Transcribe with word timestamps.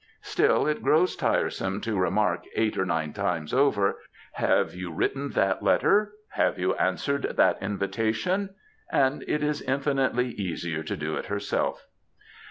Still, 0.23 0.65
it 0.65 0.81
grows 0.81 1.15
tiresome 1.15 1.79
to 1.81 1.95
remark 1.99 2.45
eight 2.55 2.75
or 2.75 2.87
nine 2.87 3.13
times 3.13 3.53
over, 3.53 3.99
^^Have 4.39 4.73
you 4.75 4.91
written 4.91 5.29
that 5.33 5.61
letter? 5.61 6.13
Have 6.29 6.57
you 6.57 6.73
answered 6.73 7.35
that 7.37 7.61
invitation?" 7.61 8.55
and 8.91 9.23
it 9.27 9.43
is 9.43 9.61
infinitely 9.61 10.29
easier 10.29 10.81
to 10.81 10.97
do 10.97 11.17
it 11.17 11.27
herself. 11.27 11.85